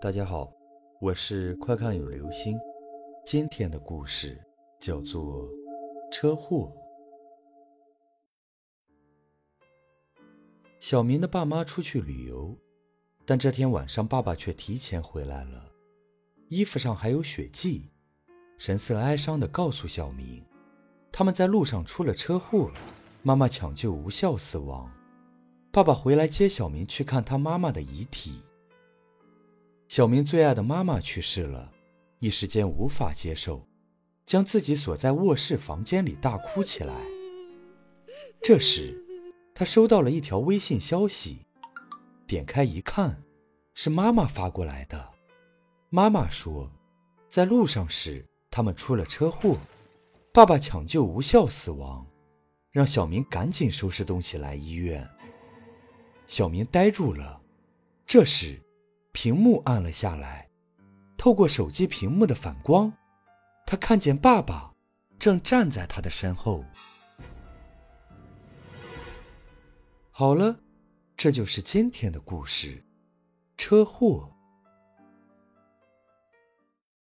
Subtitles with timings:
[0.00, 0.48] 大家好，
[1.00, 2.56] 我是快看有流星。
[3.24, 4.40] 今天的故事
[4.78, 5.42] 叫做
[6.12, 6.72] 《车祸》。
[10.78, 12.56] 小明的爸妈出去旅游，
[13.26, 15.68] 但这天晚上爸爸却提前回来了，
[16.48, 17.90] 衣服上还有血迹，
[18.56, 20.44] 神色哀伤地告诉小明，
[21.10, 22.70] 他们在路上出了车祸，
[23.24, 24.88] 妈妈抢救无效死亡。
[25.72, 28.44] 爸爸回来接小明去看他妈妈的遗体。
[29.88, 31.72] 小明最爱的妈妈去世了，
[32.18, 33.66] 一时间无法接受，
[34.26, 36.94] 将自己锁在卧室房间里大哭起来。
[38.42, 39.02] 这时，
[39.54, 41.46] 他收到了一条微信消息，
[42.26, 43.22] 点开一看，
[43.72, 45.08] 是妈妈发过来的。
[45.88, 46.70] 妈妈说，
[47.30, 49.56] 在路上时他们出了车祸，
[50.34, 52.06] 爸爸抢救无效死亡，
[52.70, 55.08] 让小明赶紧收拾东西来医院。
[56.26, 57.40] 小明呆住了，
[58.04, 58.60] 这时。
[59.20, 60.48] 屏幕暗了下来，
[61.16, 62.92] 透过手机屏幕的反光，
[63.66, 64.72] 他看见爸爸
[65.18, 66.64] 正站在他的身后。
[70.12, 70.60] 好了，
[71.16, 72.84] 这就是今天的故事，
[73.56, 74.37] 车祸。